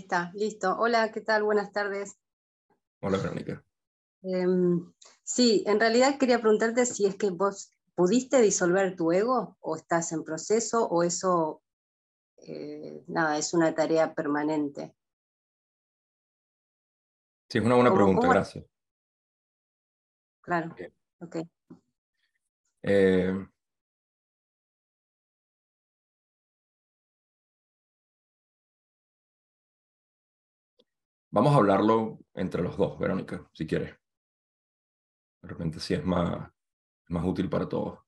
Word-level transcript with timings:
está, 0.00 0.32
listo. 0.34 0.76
Hola, 0.78 1.12
¿qué 1.12 1.20
tal? 1.20 1.42
Buenas 1.42 1.72
tardes. 1.72 2.18
Hola, 3.00 3.18
Verónica. 3.18 3.64
Em, 4.22 4.92
sí, 5.22 5.62
en 5.66 5.80
realidad 5.80 6.18
quería 6.18 6.40
preguntarte 6.40 6.84
si 6.86 7.06
es 7.06 7.16
que 7.16 7.30
vos 7.30 7.72
pudiste 7.94 8.40
disolver 8.40 8.96
tu 8.96 9.12
ego 9.12 9.56
o 9.60 9.76
estás 9.76 10.12
en 10.12 10.24
proceso 10.24 10.86
o 10.86 11.02
eso, 11.02 11.62
eh, 12.38 13.04
nada, 13.06 13.38
es 13.38 13.54
una 13.54 13.74
tarea 13.74 14.14
permanente. 14.14 14.94
Sí, 17.48 17.58
es 17.58 17.64
una 17.64 17.74
buena 17.74 17.94
pregunta, 17.94 18.28
gracias. 18.28 18.64
Claro, 20.40 20.74
ok. 21.20 21.36
Eh, 22.82 23.46
vamos 31.30 31.54
a 31.54 31.56
hablarlo 31.56 32.18
entre 32.34 32.62
los 32.62 32.76
dos, 32.76 32.98
Verónica, 32.98 33.48
si 33.52 33.66
quieres. 33.66 33.96
De 35.42 35.48
repente 35.48 35.80
sí 35.80 35.94
es 35.94 36.04
más, 36.04 36.50
más 37.08 37.24
útil 37.24 37.48
para 37.48 37.68
todos. 37.68 37.98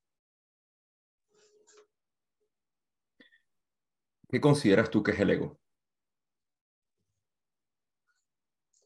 ¿Qué 4.29 4.41
consideras 4.41 4.91
tú 4.91 5.03
que 5.03 5.12
es 5.12 5.21
el 5.21 5.31
ego? 5.31 5.59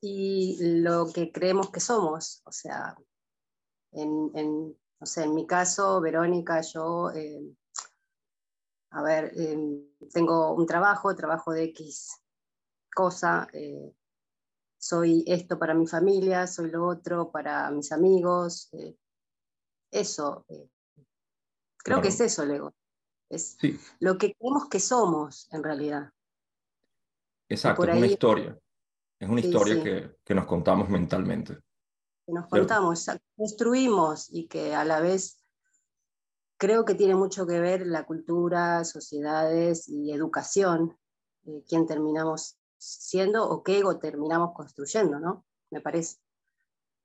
Y 0.00 0.80
lo 0.80 1.06
que 1.12 1.32
creemos 1.32 1.70
que 1.70 1.80
somos, 1.80 2.42
o 2.44 2.52
sea, 2.52 2.96
en, 3.92 4.30
en 4.34 4.76
no 4.98 5.06
sé, 5.06 5.24
en 5.24 5.34
mi 5.34 5.46
caso, 5.46 6.00
Verónica, 6.00 6.60
yo, 6.62 7.10
eh, 7.12 7.54
a 8.90 9.02
ver, 9.02 9.32
eh, 9.36 9.58
tengo 10.12 10.54
un 10.54 10.66
trabajo, 10.66 11.14
trabajo 11.14 11.52
de 11.52 11.64
X 11.64 12.22
cosa, 12.94 13.46
eh, 13.52 13.92
soy 14.86 15.24
esto 15.26 15.58
para 15.58 15.74
mi 15.74 15.86
familia, 15.86 16.46
soy 16.46 16.70
lo 16.70 16.86
otro 16.86 17.30
para 17.30 17.70
mis 17.70 17.90
amigos, 17.92 18.70
eso, 19.90 20.46
creo 21.78 22.00
que 22.00 22.08
es 22.08 22.20
eso 22.20 22.44
el 22.44 22.52
ego, 22.52 22.74
es 23.28 23.56
lo 23.98 24.16
que 24.16 24.34
creemos 24.34 24.68
que 24.68 24.80
somos 24.80 25.48
en 25.52 25.64
realidad. 25.64 26.10
Exacto, 27.48 27.84
es 27.84 27.96
una 27.96 28.06
historia, 28.06 28.58
es 29.18 29.28
una 29.28 29.40
historia 29.40 29.82
Que, 29.82 30.16
que 30.24 30.34
nos 30.34 30.46
contamos 30.46 30.88
mentalmente. 30.88 31.58
Que 32.26 32.32
nos 32.32 32.48
contamos, 32.48 33.06
construimos 33.36 34.28
y 34.30 34.46
que 34.48 34.74
a 34.74 34.84
la 34.84 35.00
vez 35.00 35.44
creo 36.58 36.84
que 36.84 36.94
tiene 36.94 37.14
mucho 37.14 37.46
que 37.46 37.60
ver 37.60 37.86
la 37.86 38.04
cultura, 38.04 38.84
sociedades 38.84 39.88
y 39.88 40.12
educación, 40.12 40.96
eh, 41.44 41.62
quién 41.68 41.86
terminamos 41.86 42.58
siendo 42.86 43.48
o 43.48 43.62
qué 43.62 43.78
ego 43.78 43.98
terminamos 43.98 44.52
construyendo, 44.54 45.18
¿no? 45.18 45.44
Me 45.70 45.80
parece. 45.80 46.18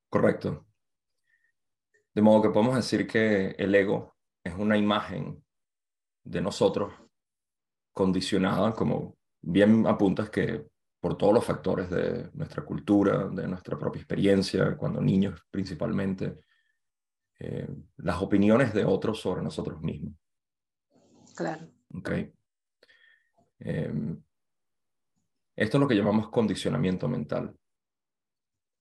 Correcto. 0.10 0.66
De 2.14 2.22
modo 2.22 2.42
que 2.42 2.50
podemos 2.50 2.76
decir 2.76 3.08
que 3.08 3.52
el 3.58 3.74
ego 3.74 4.16
es 4.44 4.54
una 4.56 4.78
imagen 4.78 5.44
de 6.24 6.42
nosotros 6.42 6.94
condicionada, 7.94 8.74
como 8.74 9.18
bien 9.42 9.88
apuntas 9.88 10.30
que 10.30 10.70
por 11.00 11.18
todos 11.18 11.34
los 11.34 11.46
factores 11.46 11.90
de 11.90 12.30
nuestra 12.34 12.64
cultura, 12.64 13.28
de 13.28 13.48
nuestra 13.48 13.78
propia 13.78 14.02
experiencia, 14.02 14.78
cuando 14.78 15.02
niños 15.02 15.42
principalmente, 15.50 16.40
eh, 17.40 17.68
las 17.98 18.22
opiniones 18.22 18.72
de 18.74 18.86
otros 18.86 19.20
sobre 19.20 19.42
nosotros 19.42 19.82
mismos. 19.82 20.14
Claro. 21.36 21.68
Okay. 21.96 22.32
Em, 23.60 24.22
esto 25.56 25.78
es 25.78 25.82
lo 25.82 25.88
que 25.88 25.96
llamamos 25.96 26.30
condicionamiento 26.30 27.08
mental. 27.08 27.56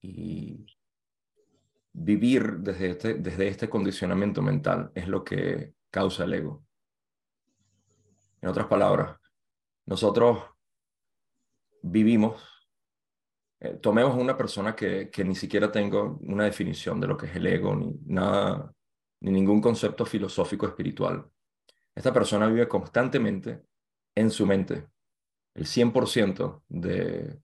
Y 0.03 0.67
vivir 1.93 2.59
desde 2.59 2.91
este, 2.91 3.15
desde 3.15 3.49
este 3.49 3.69
condicionamiento 3.69 4.43
mental 4.43 4.91
es 4.95 5.09
lo 5.09 5.25
que 5.25 5.75
causa 5.91 6.25
el 6.25 6.35
ego. 6.35 6.65
En 8.41 8.49
otras 8.49 8.67
palabras, 8.67 9.19
nosotros 9.87 10.39
vivimos, 11.83 12.43
eh, 13.61 13.75
tomemos 13.83 14.17
una 14.17 14.37
persona 14.37 14.75
que, 14.75 15.11
que 15.11 15.25
ni 15.25 15.35
siquiera 15.35 15.71
tengo 15.71 16.19
una 16.23 16.45
definición 16.45 17.01
de 17.01 17.07
lo 17.07 17.17
que 17.17 17.27
es 17.27 17.37
el 17.37 17.47
ego, 17.47 17.75
ni 17.75 17.93
nada, 18.07 18.73
ni 19.21 19.33
ningún 19.33 19.61
concepto 19.61 20.07
filosófico 20.07 20.67
espiritual. 20.67 21.29
Esta 21.95 22.13
persona 22.13 22.47
vive 22.47 22.69
constantemente 22.69 23.63
en 24.15 24.31
su 24.31 24.47
mente. 24.47 24.87
El 25.55 25.67
100% 25.67 26.63
de, 26.69 27.41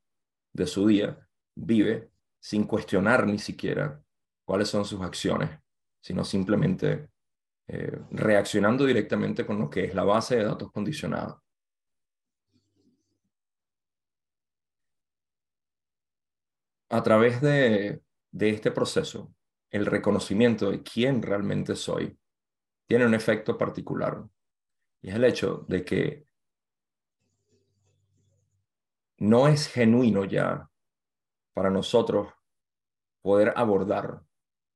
de 0.53 0.67
su 0.67 0.87
día 0.87 1.19
vive 1.55 2.11
sin 2.39 2.65
cuestionar 2.65 3.27
ni 3.27 3.39
siquiera 3.39 4.03
cuáles 4.45 4.69
son 4.69 4.85
sus 4.85 5.01
acciones, 5.03 5.51
sino 6.01 6.25
simplemente 6.25 7.11
eh, 7.69 7.99
reaccionando 8.11 8.85
directamente 8.85 9.45
con 9.45 9.59
lo 9.59 9.69
que 9.69 9.85
es 9.85 9.95
la 9.95 10.05
base 10.05 10.37
de 10.37 10.45
datos 10.45 10.71
condicionados. 10.71 11.39
a 16.89 17.03
través 17.03 17.41
de, 17.41 18.03
este 18.39 18.71
proceso, 18.71 19.35
el 19.71 19.87
reconocimiento 19.87 20.71
de 20.71 20.83
quién 20.83 21.23
realmente 21.23 21.75
soy 21.75 22.19
tiene 22.87 23.07
un 23.07 23.15
efecto 23.15 23.59
particular. 23.59 24.25
Y 25.03 25.11
es 25.11 25.17
el 25.17 25.25
hecho 25.25 25.65
de 25.69 25.85
que 25.85 26.26
no 29.19 29.49
es 29.49 29.69
genuino 29.69 30.25
ya 30.25 30.71
para 31.55 31.71
nosotros 31.71 32.33
poder 33.23 33.53
abordar 33.57 34.23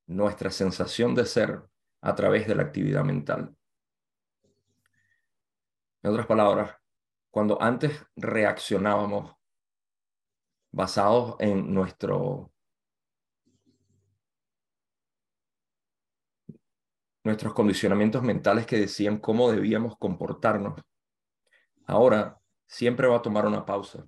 nuestra 0.06 0.50
sensación 0.50 1.14
de 1.14 1.26
ser 1.26 1.62
a 2.00 2.14
través 2.14 2.48
de 2.48 2.54
la 2.54 2.62
actividad 2.62 3.04
mental. 3.04 3.54
En 6.02 6.10
otras 6.10 6.26
palabras, 6.26 6.74
cuando 7.30 7.60
antes 7.60 8.04
reaccionábamos 8.16 9.36
basados 10.72 11.36
en 11.38 11.72
nuestro, 11.72 12.52
nuestros 17.22 17.52
condicionamientos 17.52 18.22
mentales 18.22 18.66
que 18.66 18.78
decían 18.78 19.18
cómo 19.18 19.52
debíamos 19.52 19.96
comportarnos. 19.98 20.80
Ahora 21.86 22.40
siempre 22.66 23.06
va 23.06 23.18
a 23.18 23.22
tomar 23.22 23.46
una 23.46 23.66
pausa. 23.66 24.06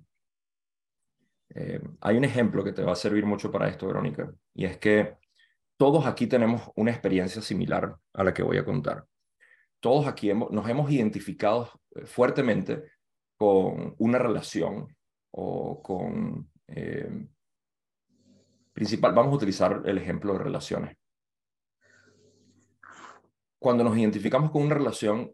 Eh, 1.55 1.79
hay 2.01 2.17
un 2.17 2.23
ejemplo 2.23 2.63
que 2.63 2.73
te 2.73 2.83
va 2.83 2.93
a 2.93 2.95
servir 2.95 3.25
mucho 3.25 3.51
para 3.51 3.69
esto, 3.69 3.87
Verónica, 3.87 4.33
y 4.53 4.65
es 4.65 4.77
que 4.77 5.17
todos 5.77 6.05
aquí 6.05 6.27
tenemos 6.27 6.71
una 6.75 6.91
experiencia 6.91 7.41
similar 7.41 7.95
a 8.13 8.23
la 8.23 8.33
que 8.33 8.43
voy 8.43 8.57
a 8.57 8.65
contar. 8.65 9.05
Todos 9.79 10.07
aquí 10.07 10.33
nos 10.33 10.69
hemos 10.69 10.89
identificado 10.89 11.69
eh, 11.95 12.05
fuertemente 12.05 12.83
con 13.37 13.95
una 13.97 14.17
relación 14.17 14.95
o 15.31 15.81
con 15.81 16.49
eh, 16.67 17.27
principal, 18.71 19.13
vamos 19.13 19.33
a 19.33 19.35
utilizar 19.35 19.83
el 19.85 19.97
ejemplo 19.97 20.33
de 20.33 20.39
relaciones. 20.39 20.97
Cuando 23.59 23.83
nos 23.83 23.97
identificamos 23.97 24.51
con 24.51 24.63
una 24.63 24.75
relación, 24.75 25.31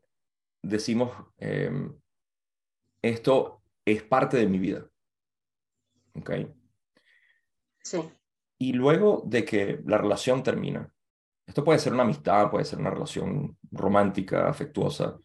decimos, 0.61 1.11
esto 3.01 3.63
es 3.85 4.03
parte 4.03 4.37
de 4.37 4.47
mi 4.47 4.59
vida. 4.59 4.85
¿Ok? 6.15 6.31
Sí. 7.83 7.99
Y 8.57 8.73
luego 8.73 9.23
de 9.25 9.45
que 9.45 9.81
la 9.85 9.97
relación 9.97 10.43
termina, 10.43 10.91
esto 11.45 11.63
puede 11.63 11.79
ser 11.79 11.93
una 11.93 12.03
amistad, 12.03 12.49
puede 12.51 12.65
ser 12.65 12.79
una 12.79 12.91
relación 12.91 13.57
romántica, 13.71 14.47
afectuosa, 14.49 15.17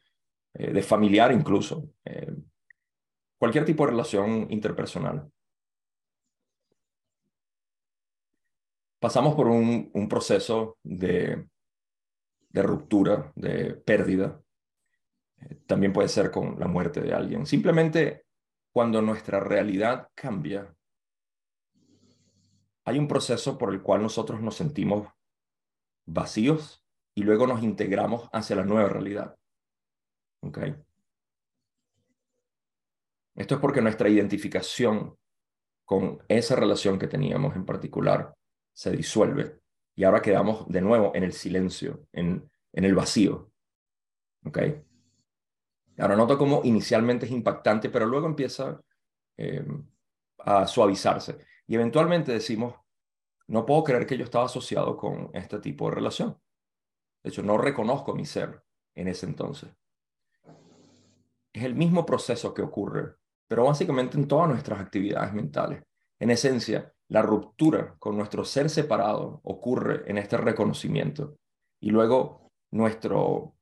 eh, 0.54 0.72
de 0.72 0.82
familiar 0.82 1.32
incluso, 1.32 1.90
cualquier 3.36 3.64
tipo 3.64 3.84
de 3.84 3.90
relación 3.90 4.46
interpersonal. 4.50 5.30
pasamos 9.04 9.34
por 9.34 9.48
un, 9.48 10.08
proceso 10.08 10.78
de, 10.82 11.46
ruptura, 12.54 13.30
de 13.34 13.74
pérdida. 13.74 14.40
Eh, 15.42 15.56
también 15.66 15.92
puede 15.92 16.08
ser 16.08 16.30
con 16.30 16.58
la 16.58 16.66
muerte 16.66 17.02
de 17.02 17.12
alguien. 17.12 17.44
Simplemente 17.44 18.24
cuando 18.72 19.02
nuestra 19.02 19.40
realidad 19.40 20.08
cambia, 20.14 20.74
hay 22.84 22.98
un 22.98 23.08
proceso 23.08 23.56
por 23.58 23.72
el 23.72 23.82
cual 23.82 24.02
nosotros 24.02 24.40
nos 24.40 24.56
sentimos 24.56 25.08
vacíos 26.06 26.84
y 27.14 27.22
luego 27.22 27.46
nos 27.46 27.62
integramos 27.62 28.28
hacia 28.32 28.56
la 28.56 28.64
nueva 28.64 28.88
realidad. 28.88 29.36
¿Okay? 30.42 30.74
Esto 33.34 33.54
es 33.54 33.60
porque 33.60 33.80
nuestra 33.80 34.08
identificación 34.08 35.16
con 35.84 36.22
esa 36.28 36.56
relación 36.56 36.98
que 36.98 37.08
teníamos 37.08 37.56
en 37.56 37.64
particular 37.64 38.34
se 38.72 38.90
disuelve 38.90 39.60
y 39.94 40.04
ahora 40.04 40.22
quedamos 40.22 40.68
de 40.68 40.80
nuevo 40.80 41.12
en 41.14 41.24
el 41.24 41.32
silencio, 41.32 42.06
en, 42.12 42.50
en 42.72 42.84
el 42.84 42.94
vacío. 42.94 43.50
¿Ok? 44.44 44.58
Ahora 45.98 46.16
noto 46.16 46.36
cómo 46.36 46.60
inicialmente 46.64 47.26
es 47.26 47.32
impactante, 47.32 47.88
pero 47.88 48.06
luego 48.06 48.26
empieza, 48.26 48.80
eh, 49.36 49.64
a 50.38 50.66
suavizarse. 50.66 51.38
Y 51.66 51.74
eventualmente 51.74 52.32
decimos, 52.32 52.74
no 53.46 53.66
puedo 53.66 53.84
creer 53.84 54.06
que 54.06 54.16
yo 54.16 54.24
estaba 54.24 54.46
asociado 54.46 54.96
con 54.96 55.30
este 55.32 55.58
tipo 55.60 55.88
de 55.88 55.94
relación. 55.94 56.38
De 57.22 57.30
hecho, 57.30 57.42
no 57.42 57.58
reconozco 57.58 58.14
mi 58.14 58.26
ser 58.26 58.62
en 58.94 59.08
ese 59.08 59.26
entonces. 59.26 59.70
Es 61.52 61.64
el 61.64 61.74
mismo 61.74 62.04
proceso 62.04 62.52
que 62.52 62.62
ocurre, 62.62 63.16
pero 63.48 63.64
básicamente 63.64 64.18
en 64.18 64.28
todas 64.28 64.48
nuestras 64.48 64.80
actividades 64.80 65.32
mentales. 65.32 65.82
En 66.18 66.30
esencia, 66.30 66.92
la 67.08 67.22
ruptura 67.22 67.96
con 67.98 68.16
nuestro 68.16 68.44
ser 68.44 68.70
separado 68.70 69.40
ocurre 69.44 70.02
en 70.10 70.18
este 70.18 70.36
reconocimiento. 70.36 71.38
Y 71.80 71.90
luego 71.90 72.50
nuestro... 72.70 73.54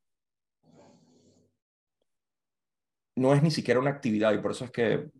No 3.16 3.34
es 3.34 3.42
ni 3.42 3.50
siquiera 3.50 3.78
una 3.78 3.90
actividad 3.90 4.32
y 4.32 4.38
por 4.38 4.52
eso 4.52 4.64
es 4.64 4.70
que 4.70 5.10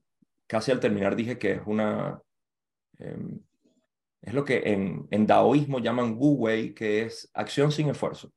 casi 0.46 0.70
al 0.70 0.80
terminar 0.80 1.14
dije 1.14 1.38
que 1.38 1.52
es 1.52 1.62
una... 1.66 2.20
Em, 3.02 3.40
es 4.20 4.32
lo 4.32 4.44
que 4.44 4.58
en, 4.64 5.08
en 5.10 5.26
daoísmo 5.26 5.80
llaman 5.80 6.14
Wu 6.16 6.34
Wei, 6.34 6.72
que 6.72 7.02
es 7.02 7.28
acción 7.34 7.72
sin 7.72 7.88
esfuerzo. 7.88 8.32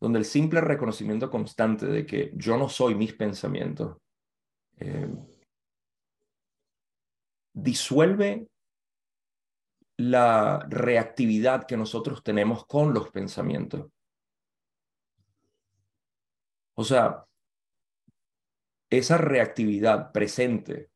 Donde 0.00 0.18
el 0.18 0.24
simple 0.24 0.60
reconocimiento 0.60 1.30
constante 1.30 1.86
de 1.86 2.06
que 2.06 2.32
yo 2.34 2.56
no 2.56 2.68
soy 2.68 2.94
mis 2.94 3.12
pensamientos 3.12 3.98
em, 4.76 5.26
disuelve 7.52 8.48
la 9.98 10.64
reactividad 10.70 11.66
que 11.66 11.76
nosotros 11.76 12.22
tenemos 12.22 12.64
con 12.66 12.94
los 12.94 13.10
pensamientos. 13.10 13.90
O 16.74 16.84
sea, 16.84 17.26
esa 18.88 19.18
reactividad 19.18 20.12
presente, 20.12 20.90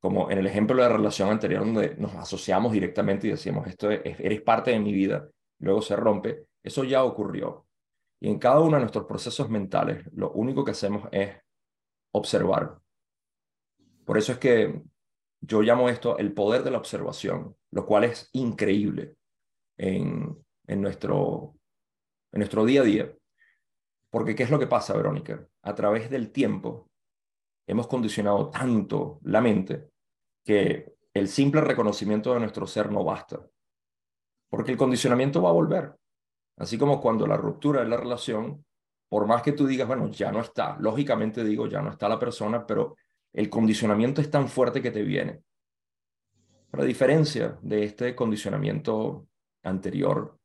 como 0.00 0.30
en 0.30 0.38
el 0.38 0.46
ejemplo 0.46 0.76
de 0.76 0.82
la 0.82 0.96
relación 0.96 1.28
anterior 1.28 1.64
donde 1.64 1.94
nos 1.96 2.14
asociamos 2.14 2.72
directamente 2.72 3.26
y 3.26 3.30
decíamos, 3.30 3.66
esto 3.68 3.90
eres 3.90 4.40
parte 4.40 4.70
de 4.70 4.80
mi 4.80 4.92
vida, 4.92 5.28
luego 5.58 5.82
se 5.82 5.94
rompe, 5.94 6.46
eso 6.62 6.84
ya 6.84 7.04
ocurrió. 7.04 7.66
Y 8.18 8.28
en 8.28 8.38
cada 8.38 8.60
uno 8.60 8.76
de 8.76 8.80
nuestros 8.80 9.04
procesos 9.04 9.50
mentales, 9.50 10.06
lo 10.12 10.32
único 10.32 10.64
que 10.64 10.70
hacemos 10.70 11.08
es 11.12 11.36
observar. 12.12 12.78
Por 14.04 14.16
eso 14.16 14.32
es 14.32 14.38
que 14.38 14.82
yo 15.42 15.62
llamo 15.62 15.88
esto 15.88 16.18
el 16.18 16.32
poder 16.32 16.62
de 16.62 16.70
la 16.70 16.78
observación, 16.78 17.56
lo 17.70 17.86
cual 17.86 18.04
es 18.04 18.28
increíble 18.32 19.16
en, 19.78 20.36
en, 20.66 20.80
nuestro, 20.80 21.54
en 22.32 22.38
nuestro 22.40 22.64
día 22.64 22.80
a 22.80 22.84
día. 22.84 23.14
Porque 24.10 24.34
¿qué 24.34 24.42
es 24.42 24.50
lo 24.50 24.58
que 24.58 24.66
pasa, 24.66 24.96
Verónica? 24.96 25.46
A 25.62 25.74
través 25.74 26.10
del 26.10 26.32
tiempo 26.32 26.90
hemos 27.66 27.86
condicionado 27.86 28.50
tanto 28.50 29.20
la 29.22 29.40
mente 29.40 29.89
que 30.44 30.92
el 31.14 31.28
simple 31.28 31.60
reconocimiento 31.60 32.32
de 32.32 32.40
nuestro 32.40 32.66
ser 32.66 32.90
no 32.90 33.04
basta. 33.04 33.40
Porque 34.48 34.72
el 34.72 34.78
condicionamiento 34.78 35.42
va 35.42 35.50
a 35.50 35.54
volver. 35.54 35.94
Así 36.56 36.76
como 36.76 37.00
cuando 37.00 37.26
la 37.26 37.36
ruptura 37.36 37.82
de 37.82 37.88
la 37.88 37.96
relación, 37.96 38.64
por 39.08 39.26
más 39.26 39.42
que 39.42 39.52
tú 39.52 39.66
digas, 39.66 39.88
bueno, 39.88 40.08
ya 40.10 40.30
no 40.30 40.40
está, 40.40 40.76
lógicamente 40.78 41.44
digo, 41.44 41.66
ya 41.66 41.82
no 41.82 41.90
está 41.90 42.08
la 42.08 42.18
persona, 42.18 42.66
pero 42.66 42.96
el 43.32 43.48
condicionamiento 43.48 44.20
es 44.20 44.30
tan 44.30 44.48
fuerte 44.48 44.82
que 44.82 44.90
te 44.90 45.02
viene. 45.02 45.42
Pero 46.70 46.82
a 46.82 46.86
diferencia 46.86 47.58
de 47.62 47.84
este 47.84 48.14
condicionamiento 48.14 49.26
anterior, 49.62 50.38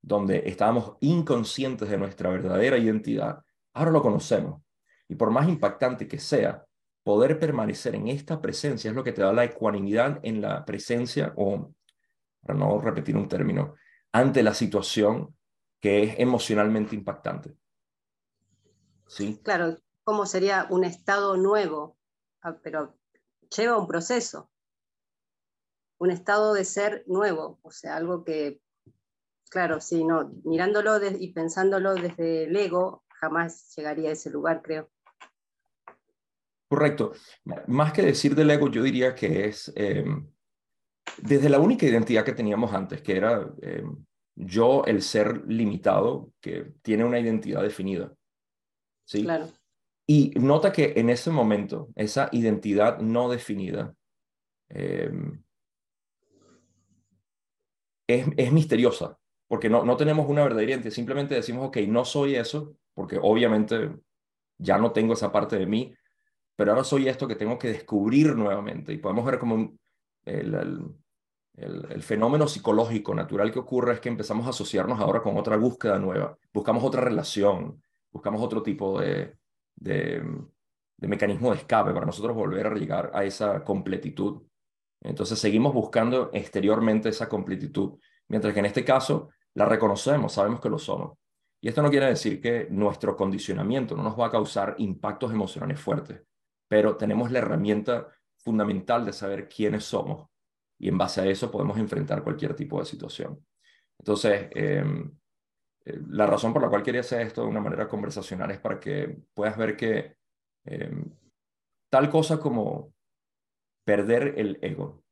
donde 0.00 0.42
estábamos 0.46 0.96
inconscientes 1.00 1.88
de 1.88 1.98
nuestra 1.98 2.30
verdadera 2.30 2.78
identidad, 2.78 3.42
ahora 3.74 3.90
lo 3.90 4.02
conocemos. 4.02 4.62
Y 5.08 5.14
por 5.14 5.30
más 5.30 5.48
impactante 5.48 6.08
que 6.08 6.18
sea, 6.18 6.65
poder 7.06 7.38
permanecer 7.38 7.94
en 7.94 8.08
esta 8.08 8.42
presencia 8.42 8.90
es 8.90 8.96
lo 8.96 9.04
que 9.04 9.12
te 9.12 9.22
da 9.22 9.32
la 9.32 9.44
ecuanimidad 9.44 10.18
en 10.24 10.42
la 10.42 10.64
presencia, 10.64 11.32
o 11.36 11.72
para 12.40 12.58
no 12.58 12.80
repetir 12.80 13.16
un 13.16 13.28
término, 13.28 13.76
ante 14.10 14.42
la 14.42 14.52
situación 14.52 15.36
que 15.80 16.02
es 16.02 16.18
emocionalmente 16.18 16.96
impactante. 16.96 17.56
¿Sí? 19.06 19.40
Claro, 19.44 19.78
¿cómo 20.02 20.26
sería 20.26 20.66
un 20.68 20.82
estado 20.82 21.36
nuevo? 21.36 21.96
Ah, 22.42 22.58
pero 22.60 22.98
lleva 23.56 23.78
un 23.78 23.86
proceso, 23.86 24.50
un 25.98 26.10
estado 26.10 26.54
de 26.54 26.64
ser 26.64 27.04
nuevo, 27.06 27.60
o 27.62 27.70
sea, 27.70 27.94
algo 27.94 28.24
que, 28.24 28.60
claro, 29.48 29.80
sí, 29.80 30.02
no, 30.02 30.32
mirándolo 30.42 30.98
y 31.20 31.32
pensándolo 31.32 31.94
desde 31.94 32.46
el 32.46 32.56
ego, 32.56 33.04
jamás 33.10 33.72
llegaría 33.76 34.08
a 34.08 34.14
ese 34.14 34.30
lugar, 34.30 34.60
creo. 34.60 34.90
Correcto. 36.76 37.12
Más 37.68 37.90
que 37.90 38.02
decir 38.02 38.34
del 38.34 38.50
ego, 38.50 38.70
yo 38.70 38.82
diría 38.82 39.14
que 39.14 39.46
es 39.46 39.72
em, 39.76 40.28
desde 41.22 41.48
la 41.48 41.58
única 41.58 41.86
identidad 41.86 42.22
que 42.22 42.34
teníamos 42.34 42.74
antes, 42.74 43.00
que 43.00 43.16
era 43.16 43.50
em, 43.62 44.04
yo, 44.34 44.84
el 44.84 45.00
ser 45.00 45.42
limitado, 45.46 46.34
que 46.38 46.74
tiene 46.82 47.02
una 47.02 47.18
identidad 47.18 47.62
definida. 47.62 48.12
¿sí? 49.06 49.22
Claro. 49.22 49.48
Y 50.06 50.32
nota 50.36 50.70
que 50.70 50.92
en 50.96 51.08
ese 51.08 51.30
momento, 51.30 51.88
esa 51.94 52.28
identidad 52.30 52.98
no 52.98 53.30
definida 53.30 53.94
em, 54.68 55.42
es, 58.06 58.26
es, 58.36 58.52
misteriosa, 58.52 59.18
porque 59.48 59.70
no, 59.70 59.82
no 59.82 59.96
tenemos 59.96 60.28
una 60.28 60.42
verdadera 60.42 60.72
identidad, 60.72 60.92
simplemente 60.92 61.34
decimos, 61.36 61.68
ok, 61.68 61.78
no 61.88 62.04
soy 62.04 62.34
eso, 62.34 62.76
porque 62.92 63.18
obviamente 63.18 63.92
ya 64.58 64.76
no 64.76 64.92
tengo 64.92 65.14
esa 65.14 65.32
parte 65.32 65.58
de 65.58 65.64
mí, 65.64 65.94
pero 66.56 66.72
ahora 66.72 66.84
soy 66.84 67.08
esto 67.08 67.28
que 67.28 67.36
tengo 67.36 67.58
que 67.58 67.68
descubrir 67.68 68.34
nuevamente. 68.34 68.92
Y 68.92 68.98
podemos 68.98 69.24
ver 69.24 69.38
como 69.38 69.74
el, 70.24 70.94
el, 71.56 72.02
fenómeno 72.02 72.48
psicológico 72.48 73.14
natural 73.14 73.52
que 73.52 73.58
ocurre 73.58 73.94
es 73.94 74.00
que 74.00 74.08
empezamos 74.08 74.46
a 74.46 74.50
asociarnos 74.50 75.00
ahora 75.00 75.22
con 75.22 75.36
otra 75.36 75.56
búsqueda 75.56 75.98
nueva, 75.98 76.36
buscamos 76.52 76.84
otra 76.84 77.02
relación, 77.02 77.82
buscamos 78.10 78.42
otro 78.42 78.62
tipo 78.62 79.00
de, 79.00 79.36
de, 79.76 80.22
mecanismo 80.98 81.50
de 81.50 81.58
escape 81.58 81.92
para 81.92 82.06
nosotros 82.06 82.34
volver 82.34 82.66
a 82.66 82.74
llegar 82.74 83.10
a 83.14 83.24
esa 83.24 83.62
completitud. 83.62 84.42
Entonces 85.02 85.38
seguimos 85.38 85.72
buscando 85.72 86.30
exteriormente 86.32 87.10
esa 87.10 87.28
completitud, 87.28 87.98
mientras 88.28 88.52
que 88.52 88.60
en 88.60 88.66
este 88.66 88.84
caso 88.84 89.28
la 89.54 89.66
reconocemos, 89.66 90.32
sabemos 90.32 90.60
que 90.60 90.70
lo 90.70 90.78
somos. 90.78 91.18
Y 91.60 91.68
esto 91.68 91.82
no 91.82 91.90
quiere 91.90 92.06
decir 92.06 92.40
que 92.40 92.68
nuestro 92.70 93.16
condicionamiento 93.16 93.96
no 93.96 94.02
nos 94.02 94.18
va 94.18 94.26
a 94.26 94.30
causar 94.30 94.74
impactos 94.78 95.32
emocionales 95.32 95.80
fuertes, 95.80 96.22
pero 96.68 96.96
tenemos 96.96 97.30
la 97.30 97.38
herramienta 97.38 98.08
fundamental 98.38 99.04
de 99.04 99.12
saber 99.12 99.48
quiénes 99.48 99.84
somos 99.84 100.28
y 100.78 100.88
en 100.88 100.98
base 100.98 101.20
a 101.20 101.26
eso 101.26 101.50
podemos 101.50 101.78
enfrentar 101.78 102.22
cualquier 102.22 102.54
tipo 102.54 102.78
de 102.78 102.86
situación. 102.86 103.44
Entonces, 103.98 104.48
em, 104.52 105.10
eh, 105.84 106.00
la 106.08 106.26
razón 106.26 106.52
por 106.52 106.62
la 106.62 106.68
cual 106.68 106.82
quería 106.82 107.00
hacer 107.00 107.22
esto 107.22 107.42
de 107.42 107.48
una 107.48 107.60
manera 107.60 107.88
conversacional 107.88 108.50
es 108.50 108.60
para 108.60 108.78
que 108.78 109.16
puedas 109.34 109.56
ver 109.56 109.76
que 109.76 110.16
em, 110.64 111.04
tal 111.90 112.10
cosa 112.10 112.38
como 112.38 112.92
perder 113.84 114.34
el 114.36 114.58
ego, 114.62 115.04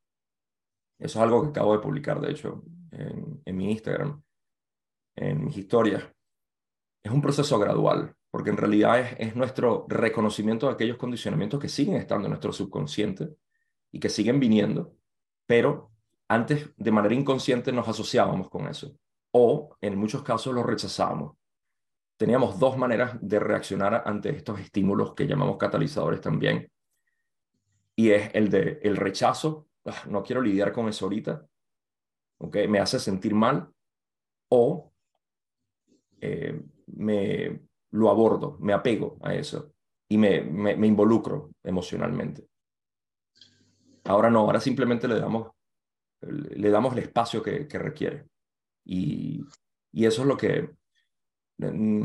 eso 0.99 1.19
es 1.19 1.23
algo 1.23 1.43
que 1.43 1.49
acabo 1.49 1.73
de 1.73 1.83
publicar, 1.83 2.21
de 2.21 2.31
hecho, 2.33 2.63
en, 2.91 3.41
en 3.45 3.57
mi 3.57 3.71
Instagram, 3.71 4.23
en 5.17 5.45
mis 5.45 5.57
historias, 5.57 6.05
es 7.05 7.13
un 7.13 7.21
proceso 7.21 7.59
gradual, 7.59 8.15
porque 8.35 8.51
en 8.51 8.57
realidad 8.57 8.99
es, 8.99 9.15
es, 9.29 9.37
nuestro 9.37 9.87
reconocimiento 9.89 10.67
de 10.67 10.73
aquellos 10.73 10.97
condicionamientos 10.97 11.61
que 11.61 11.69
siguen 11.69 11.95
estando 11.95 12.27
en 12.27 12.31
nuestro 12.31 12.53
subconsciente 12.53 13.29
y 13.93 14.01
que 14.01 14.09
siguen 14.09 14.41
viniendo, 14.41 14.97
pero 15.47 15.93
antes 16.27 16.69
de 16.77 16.91
manera 16.91 17.15
inconsciente 17.15 17.71
nos 17.71 17.87
asociábamos 17.87 18.51
con 18.51 18.67
eso 18.67 18.93
o 19.31 19.77
en 19.81 19.97
muchos 19.97 20.25
casos 20.25 20.53
lo 20.53 20.65
rechazábamos. 20.65 21.37
Teníamos 22.17 22.59
dos 22.59 22.77
maneras 22.77 23.17
de 23.21 23.39
reaccionar 23.39 24.03
ante 24.05 24.31
estos 24.31 24.59
estímulos 24.59 25.15
que 25.15 25.29
llamamos 25.29 25.57
catalizadores 25.57 26.21
también. 26.21 26.69
Y 27.95 28.11
es 28.11 28.35
el 28.35 28.51
de 28.51 28.81
el 28.83 28.97
rechazo, 28.97 29.69
ah, 29.85 30.03
no 30.09 30.25
quiero 30.25 30.43
lidiar 30.43 30.73
con 30.73 30.89
eso 30.89 31.05
ahorita, 31.05 31.47
¿okay? 32.39 32.67
me 32.67 32.81
hace 32.81 32.99
sentir 32.99 33.33
mal, 33.33 33.73
o 34.49 34.93
eh, 36.21 36.61
me 36.89 37.61
lo 37.95 38.11
abordo, 38.11 38.57
me 38.61 38.73
apego 38.73 39.19
a 39.23 39.35
eso 39.35 39.73
y 40.09 40.19
me, 40.19 40.41
me, 40.43 40.87
involucro 40.87 41.53
emocionalmente. 41.63 42.49
Ahora 44.05 44.31
no, 44.31 44.41
ahora 44.41 44.61
simplemente 44.61 45.07
le 45.07 45.21
damos, 45.21 45.53
le 46.21 46.71
damos 46.71 46.93
el 46.95 47.05
espacio 47.05 47.41
que, 47.41 47.67
requiere. 47.79 48.27
Y, 48.85 49.45
eso 49.93 50.23
es 50.23 50.29
lo 50.29 50.37
que 50.37 50.71
mm, 51.59 52.03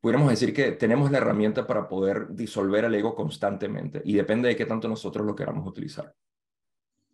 pudiéramos 0.00 0.30
decir 0.30 0.54
que 0.54 0.72
tenemos 0.72 1.10
la 1.10 1.18
herramienta 1.18 1.66
para 1.66 1.88
poder 1.88 2.28
disolver 2.30 2.84
el 2.84 2.94
ego 2.94 3.16
constantemente 3.16 4.00
y 4.04 4.14
depende 4.14 4.48
de 4.48 4.56
qué 4.56 4.64
tanto 4.64 4.86
nosotros 4.86 5.26
lo 5.26 5.34
queramos 5.34 5.66
utilizar. 5.66 6.14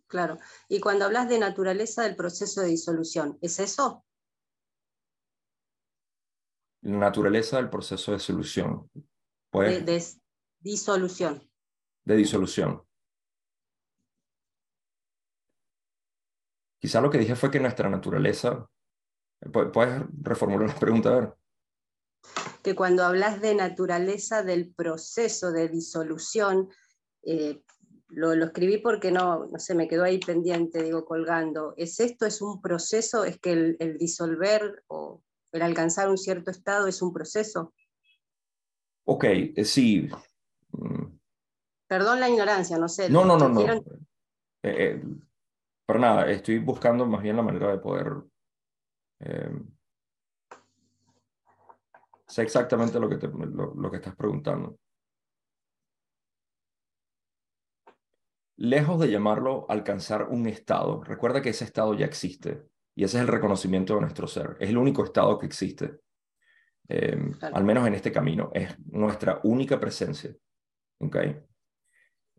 Claro. 0.05 0.37
Y 0.67 0.79
cuando 0.79 1.05
hablas 1.05 1.29
de 1.29 1.39
naturaleza 1.39 2.03
del 2.03 2.15
proceso 2.15 2.61
de 2.61 2.67
disolución, 2.67 3.39
¿es 3.41 3.59
eso? 3.59 4.05
Naturaleza 6.81 7.57
del 7.57 7.69
proceso 7.69 8.11
de 8.11 8.19
solución. 8.19 8.89
de 9.51 10.01
disolución. 10.61 11.41
De 12.03 12.15
disolución. 12.15 12.83
quizá 16.79 17.01
lo 17.01 17.09
que 17.09 17.19
dije 17.19 17.35
fue 17.35 17.51
que 17.51 17.59
nuestra 17.59 17.89
naturaleza, 17.89 18.67
¿puedes 19.51 20.01
reformular 20.21 20.69
la 20.69 20.79
pregunta? 20.79 21.09
A 21.09 21.19
ver. 21.19 21.33
Que 22.63 22.75
cuando 22.75 23.03
hablas 23.03 23.41
de 23.41 23.55
naturaleza 23.55 24.43
del 24.43 24.73
proceso 24.73 25.51
de 25.51 25.69
disolución, 25.69 26.69
eh, 27.23 27.63
lo, 28.07 28.33
escribí 28.33 28.79
porque 28.79 29.11
no, 29.11 29.45
no 29.45 29.59
sé, 29.59 29.75
me 29.75 29.87
quedó 29.87 30.03
ahí 30.03 30.19
pendiente, 30.19 30.81
digo, 30.81 31.05
colgando. 31.05 31.73
¿Es 31.77 31.99
esto, 31.99 32.25
es 32.25 32.41
un 32.41 32.61
proceso? 32.61 33.23
¿Es 33.23 33.39
que 33.39 33.51
el, 33.51 33.97
disolver 33.97 34.83
o 34.87 35.21
el 35.51 35.61
alcanzar 35.61 36.09
un 36.09 36.17
cierto 36.17 36.51
estado 36.51 36.87
es 36.87 37.01
un 37.01 37.13
proceso? 37.13 37.73
Ok, 39.05 39.23
eh, 39.25 39.65
sí. 39.65 40.09
Mm. 40.71 41.17
Perdón 41.87 42.19
la 42.19 42.29
ignorancia, 42.29 42.77
no 42.77 42.87
sé. 42.87 43.09
No, 43.09 43.25
no, 43.25 43.37
no, 43.37 43.49
no. 43.49 43.61
Eh, 43.61 43.81
eh, 44.63 45.03
pero 45.85 45.99
nada, 45.99 46.29
estoy 46.29 46.59
buscando 46.59 47.05
más 47.05 47.23
bien 47.23 47.35
la 47.35 47.41
manera 47.41 47.71
de 47.71 47.79
poder... 47.79 48.13
sé 52.27 52.43
exactamente 52.43 52.99
lo 52.99 53.09
que, 53.09 53.17
lo 53.17 53.89
que 53.89 53.97
estás 53.97 54.15
preguntando. 54.15 54.77
Lejos 58.57 58.99
de 58.99 59.09
llamarlo 59.09 59.65
alcanzar 59.69 60.27
un 60.29 60.45
estado, 60.45 61.01
recuerda 61.03 61.41
que 61.41 61.49
ese 61.49 61.63
estado 61.63 61.95
ya 61.95 62.05
existe 62.05 62.69
y 62.99 63.05
ese 63.05 63.15
es 63.15 63.21
el 63.21 63.29
reconocimiento 63.29 63.95
de 63.95 64.01
nuestro 64.01 64.27
ser. 64.27 64.57
Es 64.59 64.71
el 64.71 64.77
único 64.77 65.05
estado 65.05 65.39
que 65.39 65.45
existe, 65.45 66.01
em, 66.89 67.31
al 67.39 67.63
menos 67.63 67.87
en 67.87 67.93
este 67.93 68.11
camino. 68.11 68.51
Es 68.53 68.77
nuestra 68.87 69.39
única 69.43 69.79
presencia. 69.79 70.35
¿okay? 70.99 71.39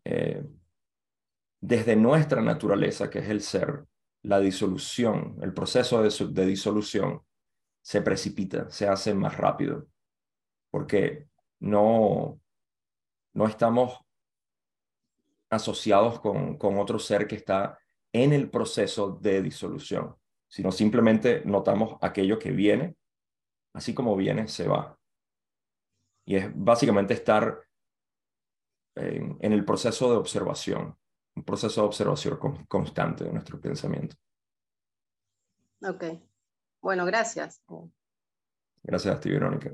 Eh, 0.05 0.43
desde 1.59 1.95
nuestra 1.95 2.43
naturaleza, 2.43 3.09
que 3.09 3.17
es 3.17 3.29
el 3.29 3.41
ser, 3.41 3.85
la 4.21 4.39
disolución, 4.39 5.39
el 5.41 5.51
proceso 5.51 6.03
de, 6.03 6.11
de 6.31 6.45
disolución 6.45 7.23
se 7.81 8.03
precipita, 8.03 8.69
se 8.69 8.87
hace 8.87 9.15
más 9.15 9.35
rápido, 9.37 9.87
porque 10.69 11.27
no, 11.59 12.39
no 13.33 13.47
estamos 13.47 13.99
asociados 15.49 16.19
con, 16.19 16.55
con 16.59 16.77
otro 16.77 16.99
ser 16.99 17.25
que 17.25 17.37
está 17.37 17.79
en 18.13 18.31
el 18.31 18.51
proceso 18.51 19.17
de 19.19 19.41
disolución, 19.41 20.20
sino 20.51 20.69
simplemente 20.69 21.43
notamos 21.45 21.97
aquello 22.01 22.37
que 22.37 22.51
viene, 22.51 22.97
así 23.73 23.93
como 23.93 24.17
viene, 24.17 24.49
se 24.49 24.67
va. 24.67 24.99
Y 26.25 26.35
es 26.35 26.51
básicamente 26.53 27.13
estar 27.13 27.65
en, 28.95 29.37
el 29.39 29.63
proceso 29.63 30.11
de 30.11 30.17
observación, 30.17 30.97
un 31.35 31.43
proceso 31.45 31.81
de 31.81 31.87
observación 31.87 32.65
constante 32.67 33.23
de 33.23 33.31
nuestro 33.31 33.61
pensamiento. 33.61 34.17
Ok. 35.83 36.03
Bueno, 36.81 37.05
gracias. 37.05 37.61
Gracias 38.83 39.15
a 39.15 39.19
ti, 39.21 39.29
Verónica. 39.29 39.71